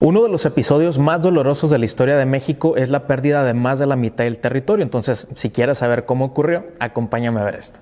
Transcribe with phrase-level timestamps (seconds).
[0.00, 3.52] Uno de los episodios más dolorosos de la historia de México es la pérdida de
[3.52, 4.84] más de la mitad del territorio.
[4.84, 7.80] Entonces, si quieres saber cómo ocurrió, acompáñame a ver esto.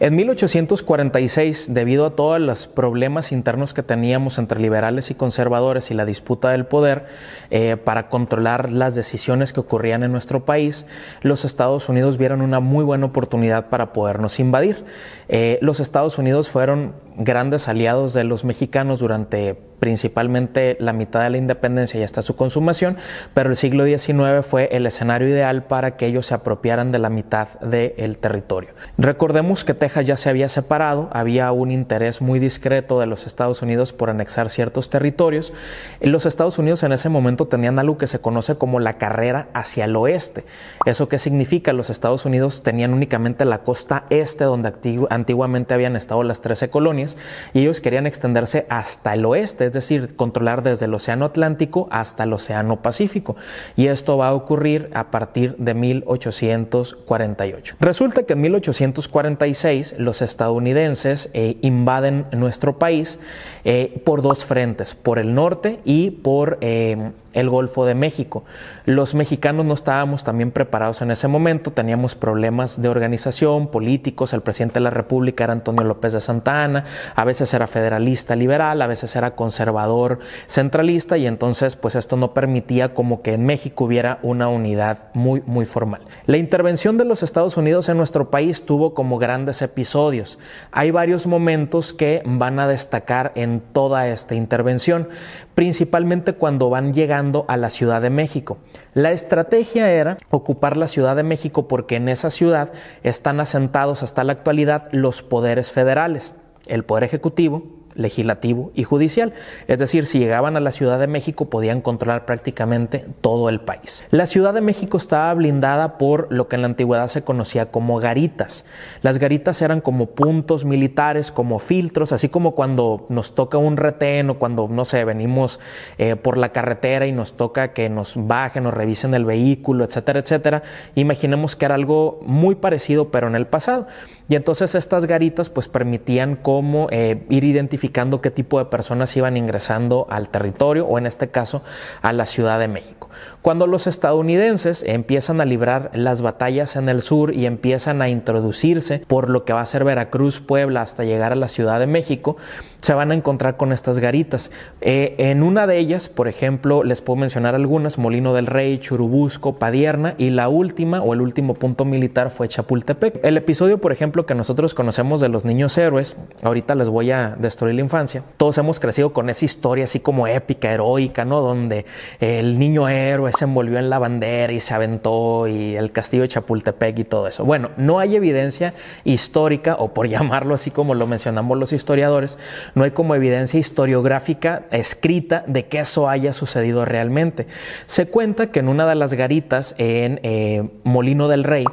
[0.00, 5.94] En 1846, debido a todos los problemas internos que teníamos entre liberales y conservadores y
[5.94, 7.06] la disputa del poder
[7.50, 10.86] eh, para controlar las decisiones que ocurrían en nuestro país,
[11.22, 14.84] los Estados Unidos vieron una muy buena oportunidad para podernos invadir.
[15.28, 21.30] Eh, los Estados Unidos fueron grandes aliados de los mexicanos durante principalmente la mitad de
[21.30, 22.96] la independencia y hasta su consumación,
[23.34, 27.10] pero el siglo XIX fue el escenario ideal para que ellos se apropiaran de la
[27.10, 28.70] mitad del territorio.
[28.96, 33.62] Recordemos que Texas ya se había separado, había un interés muy discreto de los Estados
[33.62, 35.52] Unidos por anexar ciertos territorios.
[36.00, 39.84] Los Estados Unidos en ese momento tenían algo que se conoce como la carrera hacia
[39.84, 40.44] el oeste.
[40.84, 41.72] ¿Eso qué significa?
[41.72, 44.72] Los Estados Unidos tenían únicamente la costa este, donde
[45.10, 47.16] antiguamente habían estado las 13 colonias,
[47.52, 52.24] y ellos querían extenderse hasta el oeste es decir, controlar desde el Océano Atlántico hasta
[52.24, 53.36] el Océano Pacífico.
[53.76, 57.76] Y esto va a ocurrir a partir de 1848.
[57.78, 63.18] Resulta que en 1846 los estadounidenses eh, invaden nuestro país
[63.64, 68.44] eh, por dos frentes, por el norte y por eh, el Golfo de México.
[68.84, 74.40] Los mexicanos no estábamos también preparados en ese momento, teníamos problemas de organización, políticos, el
[74.40, 78.80] presidente de la República era Antonio López de Santa Ana, a veces era federalista liberal,
[78.82, 83.84] a veces era conservador centralista y entonces pues esto no permitía como que en México
[83.84, 86.02] hubiera una unidad muy muy formal.
[86.26, 90.38] La intervención de los Estados Unidos en nuestro país tuvo como grandes episodios.
[90.72, 95.08] Hay varios momentos que van a destacar en toda esta intervención,
[95.54, 97.17] principalmente cuando van llegando
[97.48, 98.58] a la Ciudad de México.
[98.94, 104.22] La estrategia era ocupar la Ciudad de México porque en esa ciudad están asentados hasta
[104.22, 106.34] la actualidad los poderes federales,
[106.68, 109.34] el Poder Ejecutivo, legislativo y judicial.
[109.66, 114.04] Es decir, si llegaban a la Ciudad de México podían controlar prácticamente todo el país.
[114.10, 117.98] La Ciudad de México estaba blindada por lo que en la antigüedad se conocía como
[117.98, 118.64] garitas.
[119.02, 124.30] Las garitas eran como puntos militares, como filtros, así como cuando nos toca un retén
[124.30, 125.58] o cuando, no sé, venimos
[125.98, 130.20] eh, por la carretera y nos toca que nos bajen o revisen el vehículo, etcétera,
[130.20, 130.62] etcétera.
[130.94, 133.88] Imaginemos que era algo muy parecido, pero en el pasado.
[134.28, 139.36] Y entonces estas garitas pues permitían como eh, ir identificando qué tipo de personas iban
[139.36, 141.62] ingresando al territorio o en este caso
[142.02, 143.08] a la Ciudad de México.
[143.42, 149.02] Cuando los estadounidenses empiezan a librar las batallas en el sur y empiezan a introducirse
[149.06, 152.36] por lo que va a ser Veracruz, Puebla hasta llegar a la Ciudad de México,
[152.80, 154.50] se van a encontrar con estas garitas.
[154.80, 159.56] Eh, en una de ellas, por ejemplo, les puedo mencionar algunas, Molino del Rey, Churubusco,
[159.56, 163.20] Padierna y la última o el último punto militar fue Chapultepec.
[163.24, 167.36] El episodio, por ejemplo, que nosotros conocemos de los niños héroes, ahorita les voy a
[167.38, 171.40] destruir la infancia, todos hemos crecido con esa historia así como épica, heroica, ¿no?
[171.40, 171.86] Donde
[172.18, 176.28] el niño héroe se envolvió en la bandera y se aventó y el castillo de
[176.28, 177.44] Chapultepec y todo eso.
[177.44, 178.74] Bueno, no hay evidencia
[179.04, 182.36] histórica o por llamarlo así como lo mencionamos los historiadores,
[182.74, 187.46] no hay como evidencia historiográfica escrita de que eso haya sucedido realmente.
[187.86, 191.64] Se cuenta que en una de las garitas en eh, Molino del Rey,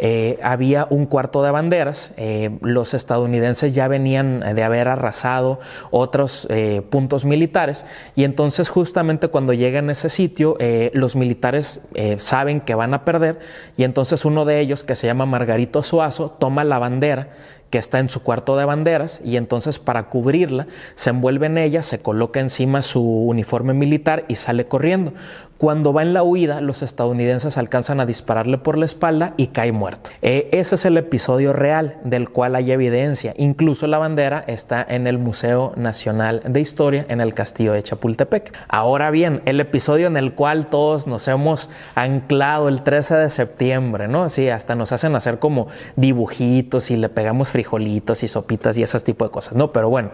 [0.00, 2.12] eh, había un cuarto de banderas.
[2.16, 6.48] Eh, los estadounidenses ya venían de haber arrasado otros
[6.90, 7.84] puntos militares
[8.16, 10.56] y entonces justamente cuando llegan a ese sitio
[10.92, 11.82] los militares
[12.18, 13.38] saben que van a perder
[13.76, 17.28] y entonces uno de ellos que se llama Margarito Suazo toma la bandera
[17.70, 21.82] que está en su cuarto de banderas y entonces para cubrirla se envuelve en ella,
[21.82, 25.12] se coloca encima su uniforme militar y sale corriendo.
[25.60, 29.72] Cuando va en la huida, los estadounidenses alcanzan a dispararle por la espalda y cae
[29.72, 30.08] muerto.
[30.22, 33.34] Eh, ese es el episodio real del cual hay evidencia.
[33.36, 38.56] Incluso la bandera está en el Museo Nacional de Historia en el Castillo de Chapultepec.
[38.68, 44.08] Ahora bien, el episodio en el cual todos nos hemos anclado el 13 de septiembre,
[44.08, 44.30] ¿no?
[44.30, 48.98] Sí, hasta nos hacen hacer como dibujitos y le pegamos frijolitos y sopitas y ese
[49.00, 49.70] tipo de cosas, ¿no?
[49.70, 50.10] Pero bueno,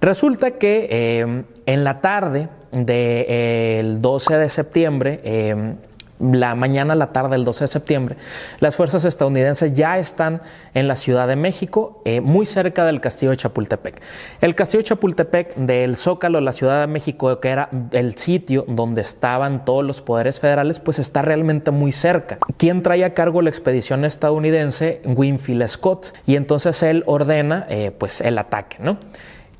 [0.00, 5.74] resulta que eh, en la tarde del 12 de septiembre, eh,
[6.20, 8.16] la mañana, la tarde del 12 de septiembre,
[8.60, 10.42] las fuerzas estadounidenses ya están
[10.74, 14.00] en la Ciudad de México, eh, muy cerca del castillo de Chapultepec.
[14.40, 19.00] El castillo de Chapultepec del Zócalo, la Ciudad de México, que era el sitio donde
[19.02, 22.38] estaban todos los poderes federales, pues está realmente muy cerca.
[22.56, 25.00] ¿Quién trae a cargo la expedición estadounidense?
[25.04, 26.14] Winfield Scott.
[26.26, 27.66] Y entonces él ordena
[27.98, 28.98] pues el ataque, ¿no?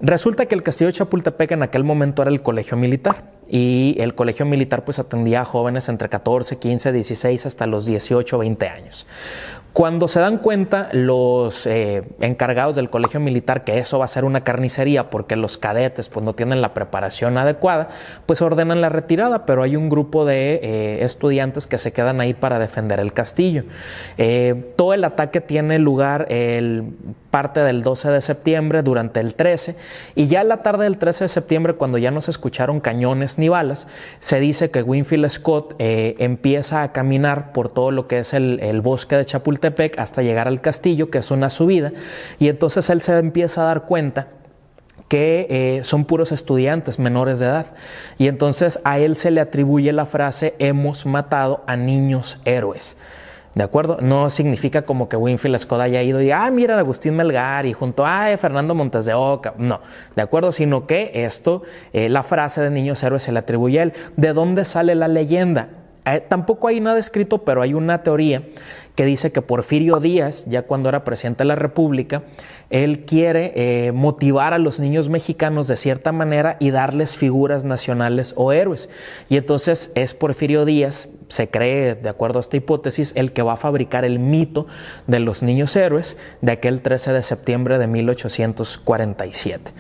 [0.01, 4.15] Resulta que el castillo de Chapultepec en aquel momento era el colegio militar y el
[4.15, 9.07] colegio militar pues atendía a jóvenes entre 14, 15, 16 hasta los 18, 20 años.
[9.73, 14.25] Cuando se dan cuenta los eh, encargados del colegio militar que eso va a ser
[14.25, 17.89] una carnicería porque los cadetes pues no tienen la preparación adecuada,
[18.27, 22.35] pues ordenan la retirada, pero hay un grupo de eh, estudiantes que se quedan ahí
[22.35, 23.63] para defender el castillo.
[24.19, 26.87] Eh, todo el ataque tiene lugar el
[27.31, 29.77] parte del 12 de septiembre durante el 13
[30.17, 33.39] y ya en la tarde del 13 de septiembre cuando ya no se escucharon cañones
[33.39, 33.87] ni balas,
[34.19, 38.81] se dice que Winfield Scott empieza a caminar por todo lo que es el, el
[38.81, 39.60] bosque de Chapultepec
[39.99, 41.93] hasta llegar al castillo, que es una subida,
[42.39, 44.29] y entonces él se empieza a dar cuenta
[45.11, 47.67] que eh, son puros estudiantes menores de edad.
[48.17, 52.97] Y entonces a él se le atribuye la frase hemos matado a niños héroes.
[53.57, 53.99] ¿De acuerdo?
[54.01, 58.07] No significa como que Winfield Scott haya ido y, ah, mira, Agustín Melgar y junto
[58.07, 59.55] a Fernando Montes de Oca.
[59.59, 59.81] No,
[60.15, 60.53] ¿de acuerdo?
[60.53, 63.93] Sino que esto, eh, la frase de niños héroes se le atribuye a él.
[64.17, 65.80] ¿De dónde sale la leyenda?
[66.07, 68.43] Eh, tampoco hay nada escrito, pero hay una teoría
[68.95, 72.23] que dice que Porfirio Díaz, ya cuando era presidente de la República,
[72.71, 78.35] él quiere eh, motivar a los niños mexicanos de cierta manera y darles figuras nacionales
[78.37, 78.89] o héroes.
[79.29, 83.55] Y entonces es Porfirio Díaz, se cree, de acuerdo a esta hipótesis, el que va
[83.55, 84.67] a fabricar el mito
[85.07, 89.73] de los niños héroes de aquel 13 de septiembre de 1847.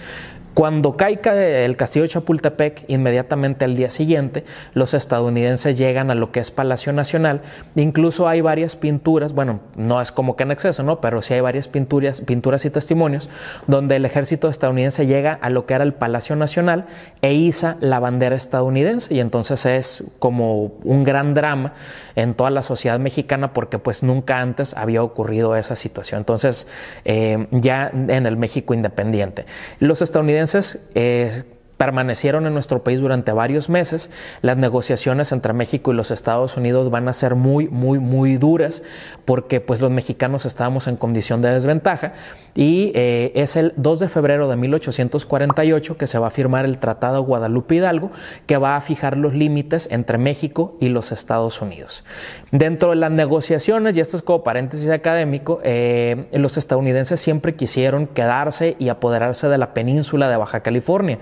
[0.60, 1.18] Cuando cae
[1.64, 6.50] el castillo de Chapultepec, inmediatamente al día siguiente, los estadounidenses llegan a lo que es
[6.50, 7.40] Palacio Nacional.
[7.76, 11.00] Incluso hay varias pinturas, bueno, no es como que en exceso, ¿no?
[11.00, 13.30] Pero sí hay varias pinturas, pinturas y testimonios
[13.68, 16.84] donde el ejército estadounidense llega a lo que era el Palacio Nacional
[17.22, 19.14] e iza la bandera estadounidense.
[19.14, 21.72] Y entonces es como un gran drama
[22.16, 26.18] en toda la sociedad mexicana porque pues nunca antes había ocurrido esa situación.
[26.18, 26.66] Entonces,
[27.06, 29.46] eh, ya en el México independiente.
[29.78, 30.49] Los estadounidenses
[30.94, 31.42] eh,
[31.80, 34.10] permanecieron en nuestro país durante varios meses.
[34.42, 38.82] Las negociaciones entre México y los Estados Unidos van a ser muy, muy, muy duras
[39.24, 42.12] porque pues los mexicanos estábamos en condición de desventaja
[42.54, 46.76] y eh, es el 2 de febrero de 1848 que se va a firmar el
[46.76, 48.10] Tratado Guadalupe Hidalgo
[48.44, 52.04] que va a fijar los límites entre México y los Estados Unidos.
[52.50, 58.06] Dentro de las negociaciones, y esto es como paréntesis académico, eh, los estadounidenses siempre quisieron
[58.06, 61.18] quedarse y apoderarse de la península de Baja California,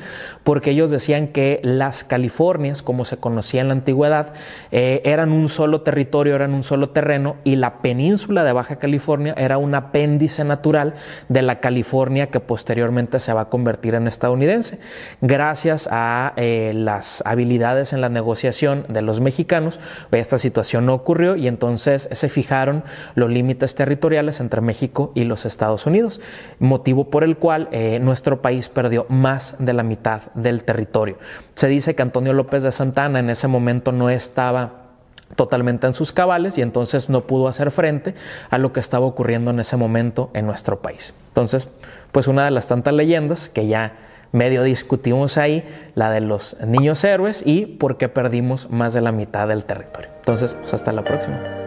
[0.48, 4.32] porque ellos decían que las Californias, como se conocía en la antigüedad,
[4.70, 9.34] eh, eran un solo territorio, eran un solo terreno, y la península de Baja California
[9.36, 10.94] era un apéndice natural
[11.28, 14.78] de la California que posteriormente se va a convertir en estadounidense.
[15.20, 19.78] Gracias a eh, las habilidades en la negociación de los mexicanos,
[20.12, 22.84] esta situación no ocurrió y entonces se fijaron
[23.16, 26.22] los límites territoriales entre México y los Estados Unidos,
[26.58, 31.18] motivo por el cual eh, nuestro país perdió más de la mitad del territorio.
[31.54, 34.88] Se dice que Antonio López de Santana en ese momento no estaba
[35.36, 38.14] totalmente en sus cabales y entonces no pudo hacer frente
[38.50, 41.14] a lo que estaba ocurriendo en ese momento en nuestro país.
[41.28, 41.68] Entonces,
[42.12, 43.96] pues una de las tantas leyendas que ya
[44.32, 49.12] medio discutimos ahí, la de los niños héroes y por qué perdimos más de la
[49.12, 50.10] mitad del territorio.
[50.18, 51.57] Entonces, pues hasta la próxima.